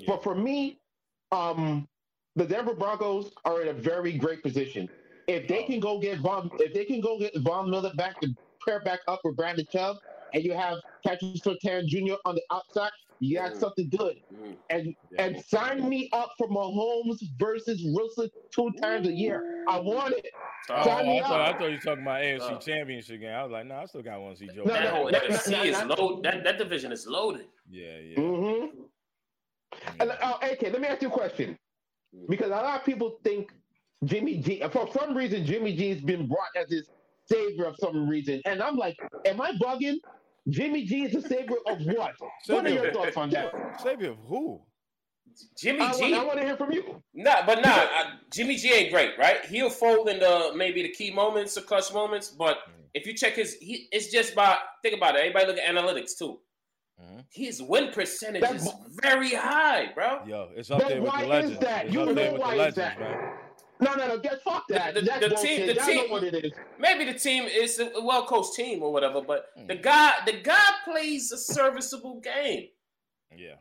[0.08, 0.80] But for me,
[1.32, 1.88] um,
[2.36, 4.90] the Denver Broncos are in a very great position.
[5.30, 5.68] If they Oh.
[5.68, 8.28] can go get Von, if they can go get Von Miller back to
[8.66, 9.98] pair back up with Brandon Chubb,
[10.34, 12.16] and you have Patrick Surtain Jr.
[12.26, 13.60] on the outside, you got Mm.
[13.60, 14.18] something good.
[14.34, 14.58] Mm.
[14.72, 15.24] And Yeah.
[15.24, 19.66] and sign me up for Mahomes versus Wilson two times a year.
[19.68, 20.32] I want it.
[20.72, 22.60] Oh, Sign me I, thought, I thought you were talking about AFC Uh.
[22.60, 23.34] Championship game.
[23.34, 24.64] I was like, no, I still got one to see Joe.
[24.64, 25.96] No, That whole no, no, NFC no, is no.
[25.96, 26.24] loaded.
[26.24, 27.48] That that division is loaded.
[27.70, 28.18] Yeah, yeah.
[28.18, 28.82] Mm-hmm.
[30.00, 31.58] And, uh, okay, let me ask you a question.
[32.28, 33.52] Because a lot of people think
[34.06, 36.88] Jimmy G, for some reason, Jimmy G has been brought as his
[37.26, 38.42] savior of some reason.
[38.46, 39.98] And I'm like, am I bugging?
[40.50, 42.14] Jimmy G is the savior of what?
[42.48, 43.54] What are your thoughts on that?
[43.84, 44.62] Savior of who?
[45.58, 46.02] Jimmy I, G.
[46.02, 47.02] want, I want to hear from you.
[47.14, 49.46] Nah, but nah, uh, Jimmy G ain't great, right?
[49.46, 52.30] He'll fold in the maybe the key moments, the clutch moments.
[52.30, 52.72] But Mm.
[52.96, 55.20] if you check his, he it's just about think about it.
[55.20, 56.40] Everybody look at analytics too.
[57.00, 57.24] Mhm.
[57.32, 60.24] His win percentage That's- is very high, bro.
[60.26, 61.60] Yo, it's up there with why the is legends.
[61.60, 61.86] that?
[61.86, 63.00] It's You up there know with why the is legends, that?
[63.00, 63.34] man.
[63.82, 64.18] No, no, no.
[64.20, 64.94] Get fuck that.
[64.96, 66.52] The- the- the team- the team- know what it is.
[66.80, 69.82] Maybe the team is a well coached team or whatever, but the Mm.
[69.82, 72.70] guy the guy plays a serviceable game.
[73.36, 73.56] Yeah.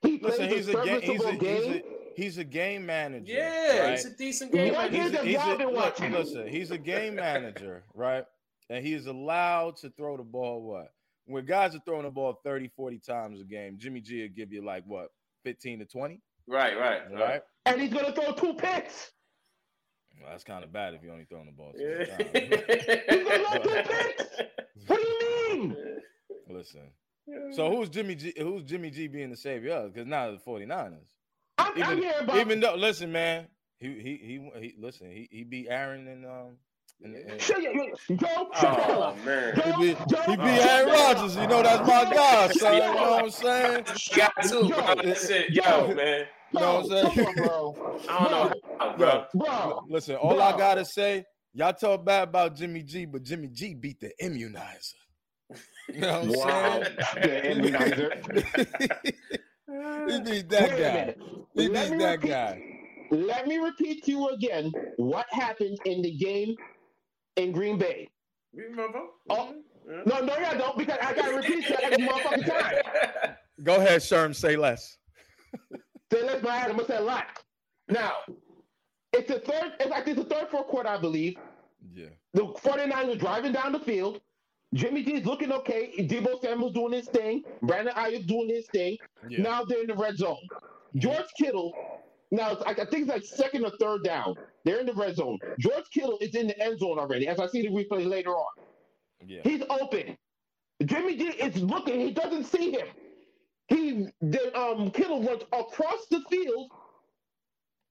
[0.00, 1.72] He plays Listen, he's a a, ga- he's, serviceable a, he's, game.
[1.72, 3.32] a, he's a game manager.
[3.32, 3.90] Yeah, right?
[3.90, 5.06] he's a decent game What manager.
[5.16, 6.12] is it he's y'all a, been look, watching?
[6.12, 8.24] listen, he's a game manager, right?
[8.70, 10.92] And he is allowed to throw the ball what?
[11.26, 14.52] When guys are throwing the ball 30, 40 times a game, Jimmy G will give
[14.52, 15.10] you like what,
[15.44, 17.20] 15 to 20, Right, right, right?
[17.20, 17.42] right.
[17.66, 19.12] And he's gonna throw two picks.
[20.20, 22.16] Well, that's kind of bad if you're only throwing the ball two Yeah.
[23.10, 24.24] He's gonna throw two picks.
[24.86, 25.76] What do you mean?
[26.48, 26.90] Listen.
[27.52, 29.94] So who's Jimmy G who's Jimmy G being the savior of?
[29.94, 30.94] Because now the 49ers.
[31.58, 33.46] I'm, I'm Even, hearing about even though listen, man,
[33.78, 36.56] he he he, he listen, he, he beat Aaron and um
[37.04, 39.24] and, and Shut Joe, shut Oh up.
[39.24, 39.54] man.
[39.56, 41.14] Joe, he beat, Joe, he beat Oh, Aaron man.
[41.16, 41.36] Rodgers.
[41.36, 42.74] You know that's my guy, son.
[42.74, 43.84] You know what I'm saying?
[44.16, 44.94] Got to, Yo, bro.
[45.02, 45.50] That's it.
[45.50, 45.94] Yo, yo.
[45.94, 46.26] man.
[46.52, 47.28] You know what I'm Come saying?
[47.28, 47.98] on, bro.
[48.08, 49.24] I don't know, how, bro.
[49.34, 53.74] Bro, Listen, all I gotta say, y'all talk bad about Jimmy G, but Jimmy G
[53.74, 54.94] beat the immunizer.
[55.92, 56.82] You know what I'm wow.
[56.82, 56.96] saying?
[57.22, 58.10] The immunizer.
[60.10, 60.76] he beat that guy.
[60.76, 61.18] minute.
[61.54, 62.62] He beat that repeat- guy.
[63.10, 66.56] Let me repeat to you again what happened in the game
[67.36, 68.08] in Green Bay.
[68.54, 69.00] Remember?
[69.28, 69.54] Oh.
[69.88, 70.06] Mhm.
[70.06, 72.76] No, no, I don't, because I gotta repeat that every motherfucking time.
[73.64, 74.34] Go ahead, Sherm.
[74.34, 74.96] Say less.
[76.12, 77.24] Say let's my I'm gonna say a lot.
[77.88, 78.12] Now,
[79.14, 81.36] it's the third, it's like it's the third, fourth quarter, I believe.
[81.94, 82.08] Yeah.
[82.34, 84.20] The 49ers are driving down the field.
[84.74, 85.92] Jimmy G is looking okay.
[85.98, 87.42] Deebo Samuel's doing his thing.
[87.62, 88.96] Brandon Aiyuk doing his thing.
[89.28, 89.42] Yeah.
[89.42, 90.38] Now they're in the red zone.
[90.96, 91.72] George Kittle.
[92.30, 94.34] Now it's like I think it's like second or third down.
[94.64, 95.38] They're in the red zone.
[95.58, 97.28] George Kittle is in the end zone already.
[97.28, 98.52] As I see the replay later on,
[99.26, 99.40] Yeah.
[99.44, 100.16] he's open.
[100.84, 102.00] Jimmy G is looking.
[102.00, 102.86] He doesn't see him.
[103.68, 106.70] He the um Kittle runs across the field,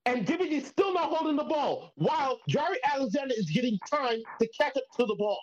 [0.05, 1.93] and Jimmy is still not holding the ball.
[1.95, 5.39] While Jaire Alexander is getting time to catch up to the ball.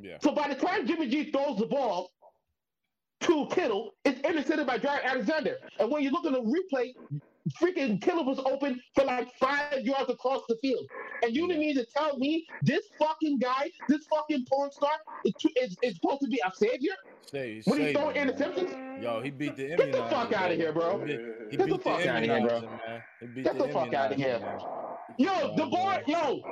[0.00, 0.18] Yeah.
[0.22, 2.10] So by the time Jimmy G throws the ball
[3.22, 5.56] to Kittle, it's intercepted by Jaire Alexander.
[5.78, 6.92] And when you look at the replay,
[7.60, 10.86] freaking Kittle was open for like five yards across the field.
[11.22, 14.90] And you didn't mean to tell me this fucking guy, this fucking porn star,
[15.24, 16.94] is, is, is supposed to be a savior
[17.26, 18.28] Say, when say he's throwing man.
[18.28, 19.02] interceptions?
[19.02, 20.62] Yo, he beat the Get the fuck outta baby.
[20.62, 20.98] here, bro.
[20.98, 22.60] He beat, he Get the fuck outta here, bro.
[23.20, 24.58] He Get the fuck out of here.
[25.18, 26.42] Yo, the boy, yo.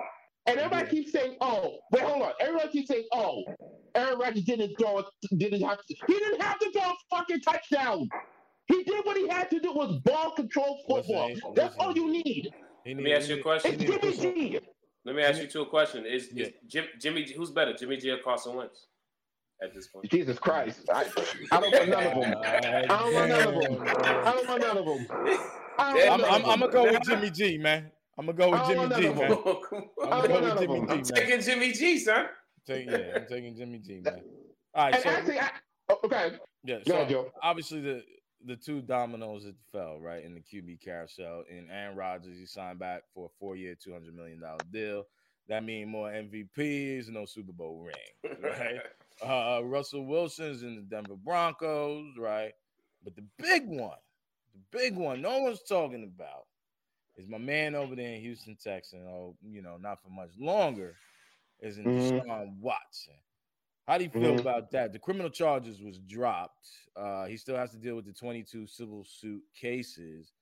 [0.46, 0.90] And everybody Yeah.
[0.90, 3.44] keeps saying, "Oh, wait, hold on." Everybody keeps saying, "Oh,
[3.94, 5.04] Aaron Rodgers didn't throw
[5.36, 5.94] didn't have to.
[6.06, 8.08] He didn't have to throw a fucking touchdown.
[8.68, 11.28] He did what he had to do was ball control football.
[11.28, 11.80] Listen, That's listen.
[11.80, 12.50] all you need.
[12.84, 13.74] He Let me ask you a question.
[13.74, 14.58] It's he need to Jimmy G.
[15.04, 16.04] Let me ask you two a question.
[16.06, 16.46] Is, Yeah.
[16.46, 18.86] is Jim, Jimmy who's better, Jimmy G or Carson Wentz
[19.62, 20.10] at this point?
[20.10, 21.06] Jesus Christ, I,
[21.52, 22.34] I don't want none of them.
[22.42, 23.88] I don't want none of them.
[24.24, 25.06] I don't want none of them.
[25.78, 27.90] I don't I'm, I'm, I'm gonna go with Jimmy G, man.
[28.18, 29.14] I'm gonna go with oh, Jimmy G, man.
[29.16, 31.02] none of Oh, come I'm gonna go with Jimmy of G, man.
[31.04, 32.26] Taking Jimmy G, son.
[32.66, 34.20] Take, yeah, I'm taking Jimmy G, man.
[34.74, 35.50] All right, And so actually, I,
[35.88, 36.32] oh, okay,
[36.64, 37.32] yeah, go so ahead, Joe.
[37.42, 38.02] obviously the
[38.44, 41.44] the two dominoes that fell right in the QB carousel.
[41.50, 45.04] and Aaron Rodgers, he signed back for a four-year, two hundred million dollar deal.
[45.48, 48.80] That means more MVPs, no Super Bowl ring, right?
[49.22, 52.52] uh, Russell Wilson's in the Denver Broncos, right?
[53.02, 53.98] But the big one,
[54.54, 56.44] the big one, no one's talking about,
[57.16, 59.00] is my man over there in Houston, Texas.
[59.06, 60.94] Oh, you know, not for much longer,
[61.60, 62.24] is in Mhm.
[62.24, 63.14] Deshaun Watson.
[63.86, 64.40] How do you feel Mhm.
[64.40, 64.92] about that?
[64.92, 66.68] The criminal charges was dropped.
[66.94, 70.32] Uh, he still has to deal with the 22 civil suit cases.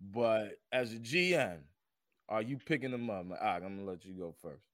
[0.00, 1.58] But as a GM,
[2.28, 3.26] are you picking them up?
[3.28, 4.64] Like, all right, I'm gonna let you go first.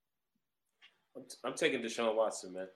[1.15, 2.67] I'm, I'm taking Deshaun Watson, man.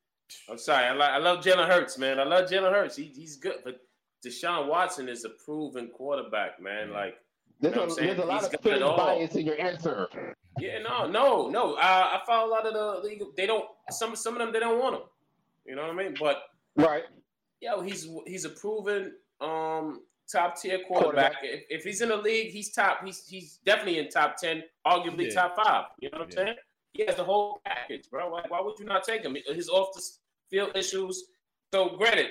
[0.50, 0.86] I'm sorry.
[0.86, 2.18] I, like I love Jalen Hurts, man.
[2.20, 2.96] I love Jalen Hurts.
[2.96, 3.56] He, he's good.
[3.64, 3.80] But
[4.24, 6.88] Deshaun Watson is a proven quarterback, man.
[6.88, 6.94] Yeah.
[6.94, 7.14] Like,
[7.60, 8.06] There's, know a, what I'm saying?
[8.08, 10.08] there's a lot He's of got it Philly bias in your answer.
[10.58, 11.76] yeah, no, no, no.
[11.76, 13.22] I, I follow a lot of the league.
[13.36, 15.02] They don't, some, some of them, they don't want him.
[15.66, 16.14] You know what I mean?
[16.18, 16.42] But,
[16.76, 17.04] Right.
[17.60, 21.34] yo, he's he's a proven um, top tier quarterback.
[21.40, 21.60] Quarterback.
[21.68, 23.04] If, if he's in the league, he's top.
[23.04, 25.42] He's he's definitely in top ten, arguably Yeah.
[25.42, 25.84] top five.
[26.00, 26.56] You know what I'm saying?
[26.92, 28.30] He has the whole package, bro.
[28.30, 29.36] Why, why would you not take him?
[29.46, 30.02] His off the
[30.50, 31.24] field issues.
[31.72, 32.28] So, granted,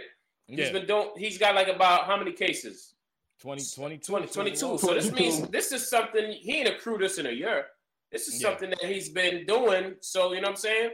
[0.48, 1.10] he's Yeah, been doing.
[1.18, 2.96] He's got like about how many cases?
[3.42, 4.78] 20, 22, 20, 22.
[4.80, 7.68] So this means this is something he ain't accrued this in a year.
[8.12, 8.50] This is Yeah.
[8.50, 9.96] something that he's been doing.
[10.02, 10.92] So you know what I'm saying?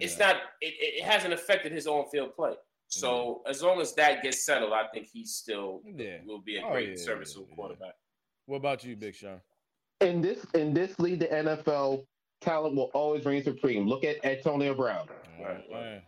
[0.00, 0.26] It's Yeah.
[0.26, 0.36] not.
[0.60, 2.54] It, it hasn't affected his on field play.
[2.88, 6.18] So as long as that gets settled, I think he still Yeah.
[6.24, 7.54] will be a Oh, great yeah, serviceable yeah.
[7.56, 7.94] quarterback.
[8.46, 9.40] What about you, Big Sean?
[10.00, 12.06] In this in this league, the NFL
[12.40, 13.86] talent will always reign supreme.
[13.88, 15.08] Look at Antonio Brown.
[15.40, 16.02] Right, right.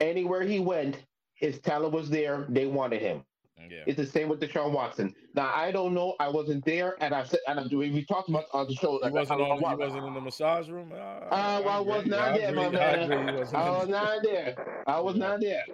[0.00, 1.04] Anywhere he went,
[1.34, 2.46] his talent was there.
[2.48, 3.24] They wanted him.
[3.68, 3.84] Yeah.
[3.86, 5.14] It's the same with Deshaun Watson.
[5.34, 6.14] Now I don't know.
[6.20, 8.92] I wasn't there, and I said, and I, we we talked about on the show.
[8.98, 10.92] He like, wasn't, on, he wasn't in the massage room?
[10.92, 13.12] Uh, Uh, I was not there, my man.
[13.54, 14.82] I was not there.
[14.86, 15.64] I was not there.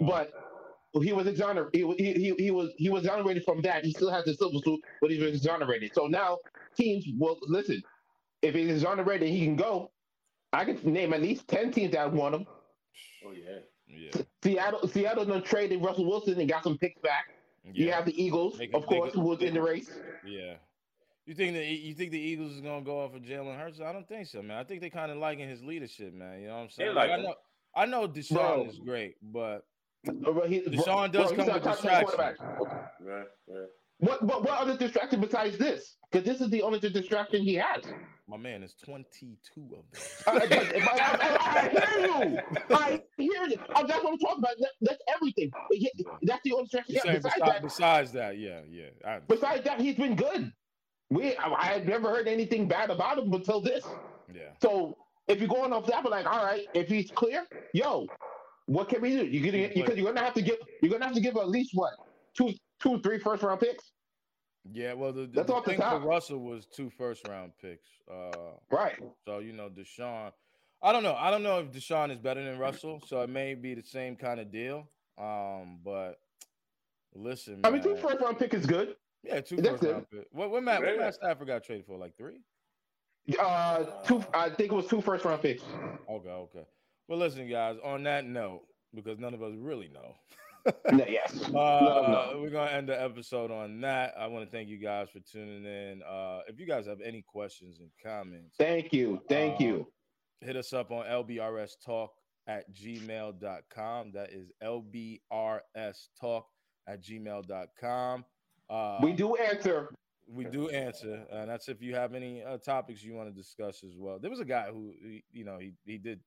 [0.00, 0.32] But
[1.00, 1.72] he was exonerated.
[1.98, 3.84] He, he, he, was he was exonerated from that.
[3.84, 5.92] He still has the silver suit, but he was exonerated.
[5.94, 6.38] So now
[6.76, 7.82] teams will listen.
[8.42, 9.90] If he's exonerated, he can go.
[10.52, 12.46] I can name at least ten teams that want him.
[13.26, 13.60] Oh yeah.
[13.92, 14.22] Yeah.
[14.42, 17.26] Seattle Seattle done traded Russell Wilson and got some picks back.
[17.72, 19.90] You have the Eagles, Make of course, make who was in the race.
[20.26, 20.54] Yeah.
[21.26, 23.80] You think the you think the Eagles is gonna go off of Jalen Hurts?
[23.80, 24.56] I don't think so, man.
[24.58, 26.40] I think they kind of liking his leadership, man.
[26.40, 26.94] You know what I'm saying?
[26.94, 27.34] like I know
[27.76, 28.66] I know Deshaun Bro.
[28.68, 29.64] is great, but
[30.04, 30.10] he-
[30.62, 32.10] Deshaun does he's come not with top 10 distractions.
[32.10, 32.36] quarterback.
[33.00, 33.24] Right.
[33.48, 33.68] Right.
[33.98, 35.96] What, what what other distraction besides this?
[36.10, 37.84] Because this is the only distraction he has.
[38.32, 40.02] My man is 22 of them.
[40.26, 42.38] I, I- I- I hear you.
[42.74, 43.56] I hear you.
[43.74, 44.54] Uh, that's what I'm talking about.
[44.58, 45.50] That, that's everything.
[46.22, 46.68] That's the only.
[46.72, 49.18] You Yeah, besides besides, that, besides that, yeah, yeah.
[49.28, 50.50] Besides that, he's been good.
[51.10, 53.84] We I, had never heard anything bad about him until this.
[54.34, 54.42] yeah.
[54.62, 54.96] So
[55.28, 58.06] if you're going off that, but like, all right, if he's clear, yo,
[58.64, 59.26] what can we do?
[59.26, 61.72] You're gonna because you're gonna have to give you're gonna have to give at least
[61.74, 61.92] what
[62.34, 63.92] two two three first round picks,
[64.70, 65.98] Yeah, well, the, the, That's the off the thing for.
[66.00, 67.88] Russell was two first round picks.
[68.10, 68.96] Uh, right?
[69.26, 70.30] so you know, Deshaun.
[70.82, 71.14] I don't know.
[71.18, 74.16] I don't know if Deshaun is better than Russell, so it may be the same
[74.16, 74.88] kind of deal.
[75.18, 76.20] Um, but
[77.14, 78.96] listen, I mean, two first round pick is good.
[79.24, 79.92] yeah, two that's first good.
[79.92, 80.26] round picks.
[80.32, 80.80] What, what Matt?
[80.80, 81.00] What Yeah.
[81.00, 81.96] Matt Stafford got traded for?
[81.98, 82.40] Like three?
[83.38, 84.24] Uh, two.
[84.34, 85.62] I think it was two first round picks.
[86.08, 86.64] Okay, okay.
[87.08, 87.76] Well, listen, guys.
[87.84, 88.62] On that note,
[88.94, 90.14] because none of us really know.
[90.92, 91.32] No, yes.
[91.54, 92.40] Uh, no.
[92.40, 94.14] We're gonna end the episode on that.
[94.18, 96.02] I want to thank you guys for tuning in.
[96.02, 99.20] Uh, if you guys have any questions and comments, Thank you.
[99.28, 99.86] Thank Uh, you.
[100.40, 102.12] hit us up on lbrs talk
[102.46, 104.12] at gmail.com.
[104.12, 106.46] That is lbrs talk
[106.86, 108.24] at gmail.com.
[108.70, 109.92] Uh, We do answer.
[110.28, 113.82] we do answer, and that's if you have any uh, topics you want to discuss
[113.84, 114.18] as well.
[114.18, 116.20] There was a guy who, he- you know, he he did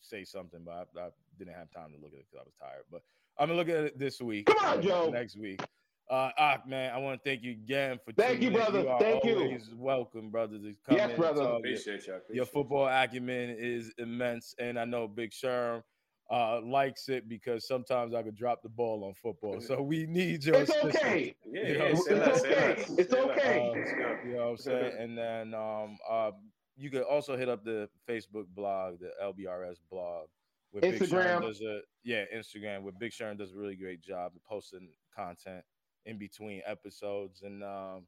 [0.00, 2.54] say something, but I, I didn't have time to look at it because I was
[2.60, 2.84] tired.
[2.90, 3.02] But
[3.38, 4.46] I'm gonna look at it this week.
[4.46, 5.10] Come on, Joe.
[5.10, 5.60] Next week.
[6.08, 8.72] Uh, Ak, man, I want to thank you again for Thank you, tuning in.
[8.72, 8.88] brother.
[8.88, 9.38] are Thank you.
[9.40, 10.58] always welcome, brother.
[10.58, 11.40] To come Yes, in and brother.
[11.40, 11.48] talk.
[11.48, 12.14] Your- Appreciate y'all.
[12.14, 15.82] Your Appreciate football acumen is immense, and I know Big Sherm
[16.30, 19.60] uh, likes it because sometimes I could drop the ball on football.
[19.60, 20.96] So we need your It's assistance.
[20.96, 21.34] okay.
[21.44, 21.90] Yeah, You yeah, know, yeah.
[21.90, 22.74] it's say less, okay.
[22.98, 23.38] It's say less.
[23.38, 23.72] okay.
[23.74, 24.92] Let's you know what I'm saying?
[24.98, 26.30] And then um, uh,
[26.76, 30.28] you could also hit up the Facebook blog, the LBRS blog.
[30.72, 31.42] Where Big Sherm Instagram.
[31.42, 35.64] does a yeah, Instagram where Big Sherm does a really great job of posting content
[36.04, 37.42] in between episodes.
[37.42, 38.06] And um,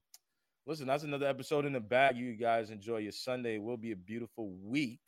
[0.66, 2.16] listen, that's another episode in the bag.
[2.16, 3.56] You guys enjoy your Sunday.
[3.56, 5.00] It will be a beautiful week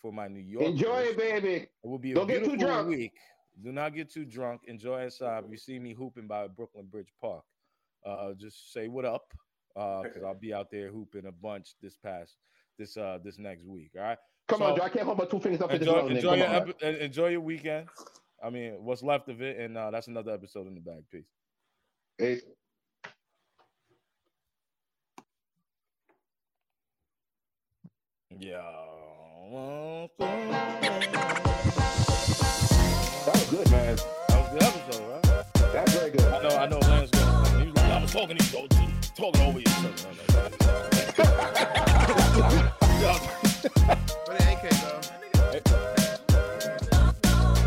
[0.00, 0.64] for my New York.
[0.64, 1.66] Enjoy it, baby.
[1.82, 2.88] It will be a Don't get too beautiful drunk.
[2.88, 3.14] week.
[3.64, 4.62] Do not get too drunk.
[4.66, 5.44] Enjoy inside.
[5.50, 7.42] You see me hooping by Brooklyn Bridge Park,
[8.06, 9.32] uh, just say what up,
[9.74, 12.36] because I'll be out there hooping a bunch this past
[12.78, 13.90] this uh this next week.
[13.96, 14.18] All right.
[14.48, 14.82] Come on, So- Joe.
[14.84, 16.14] I can't hold my two fingers up this Enjoy, nose, nigga.
[16.16, 17.88] enjoy your on, epi- enjoy your weekend.
[18.42, 21.04] I mean, what's left of it, and uh, that's another episode in the bag.
[21.10, 21.24] Peace.
[22.18, 22.40] Hey,
[28.38, 28.58] Yeah.
[33.24, 33.96] that was good, man.
[33.96, 35.72] That was a good episode, right?
[35.72, 36.20] That's very good.
[36.22, 36.48] I know.
[36.56, 36.78] I know.
[36.78, 37.60] Lance going.
[37.60, 38.68] He was like, I was talking to you, though,
[39.16, 39.64] talking over you.
[44.28, 44.92] Where the AK go?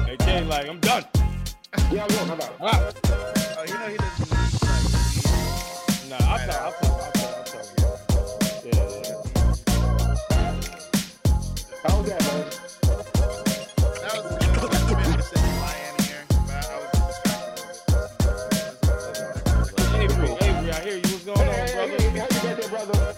[0.06, 1.06] Hey, King, like I'm done.
[1.92, 2.32] Yeah, I will.
[2.32, 2.56] I'm out.
[2.62, 2.92] Ah.
[3.58, 4.54] Oh, you know he doesn't like.
[6.10, 6.62] Nah, I'll tell.
[6.62, 6.96] I'll tell.
[7.02, 7.30] I'll tell.
[7.30, 8.72] I'll tell you.
[8.74, 9.18] Yeah, yeah.
[11.84, 12.46] How was that, man?
[14.02, 17.66] That was I was gonna be able to here, but I was distracted.
[20.02, 21.02] Avery, Avery, I hear you.
[21.02, 21.98] What's going Hey, on, hey, brother?
[21.98, 23.16] hey, hey, happy birthday, brother.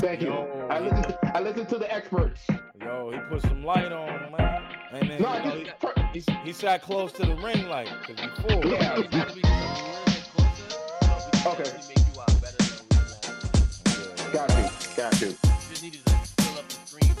[0.00, 0.28] Thank you.
[0.28, 0.47] Yo.
[0.78, 1.02] I listen.
[1.02, 2.40] To, I listen to the experts.
[2.80, 4.62] Yo, he put some light on, man.
[4.92, 7.90] And then No, you know, he, per- he, he sat close to the ring light
[8.06, 8.64] because before.
[8.64, 9.00] Yeah.
[9.00, 11.70] It's gotta be a little bit closer, but we can Okay.
[11.88, 14.32] make you out better than we want.
[14.32, 14.70] Got you.
[14.96, 15.28] Got you.
[15.68, 17.12] Just needed to fill up the screen.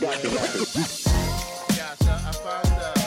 [0.00, 0.30] Got you.
[0.30, 0.64] Got you.
[1.76, 2.99] Yeah, so I found uh,